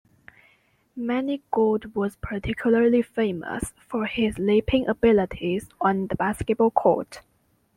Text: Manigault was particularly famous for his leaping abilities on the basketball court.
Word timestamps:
Manigault 0.95 1.83
was 1.95 2.15
particularly 2.15 3.03
famous 3.03 3.71
for 3.87 4.07
his 4.07 4.39
leaping 4.39 4.87
abilities 4.87 5.69
on 5.79 6.07
the 6.07 6.15
basketball 6.15 6.71
court. 6.71 7.21